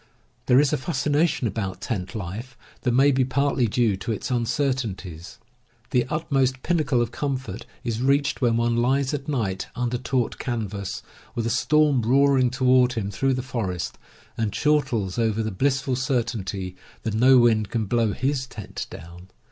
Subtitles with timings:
[0.47, 5.37] There is a fascination about tent life that may be partly due to its uncertainties.
[5.91, 11.03] The utmost pinnacle of comfort is reached when one lies at night under taut canvas,
[11.35, 13.99] with a storm roaring toward him through the forest,
[14.39, 16.73] and chortles over the blissful cer tainty
[17.03, 19.27] that no wind can blow his tent down.